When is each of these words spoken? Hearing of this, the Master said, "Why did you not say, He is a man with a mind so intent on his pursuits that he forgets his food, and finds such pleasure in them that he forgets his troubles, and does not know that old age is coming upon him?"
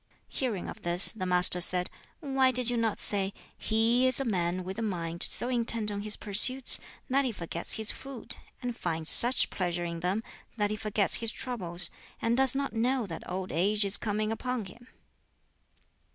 Hearing 0.29 0.67
of 0.67 0.81
this, 0.81 1.11
the 1.11 1.27
Master 1.27 1.61
said, 1.61 1.87
"Why 2.21 2.49
did 2.49 2.71
you 2.71 2.75
not 2.75 2.97
say, 2.97 3.33
He 3.55 4.07
is 4.07 4.19
a 4.19 4.25
man 4.25 4.63
with 4.63 4.79
a 4.79 4.81
mind 4.81 5.21
so 5.21 5.47
intent 5.47 5.91
on 5.91 6.01
his 6.01 6.17
pursuits 6.17 6.79
that 7.07 7.23
he 7.23 7.31
forgets 7.31 7.75
his 7.75 7.91
food, 7.91 8.35
and 8.63 8.75
finds 8.75 9.11
such 9.11 9.51
pleasure 9.51 9.85
in 9.85 9.99
them 9.99 10.23
that 10.57 10.71
he 10.71 10.75
forgets 10.75 11.17
his 11.17 11.29
troubles, 11.29 11.91
and 12.19 12.35
does 12.35 12.55
not 12.55 12.73
know 12.73 13.05
that 13.05 13.29
old 13.29 13.51
age 13.51 13.85
is 13.85 13.97
coming 13.97 14.31
upon 14.31 14.65
him?" 14.65 14.87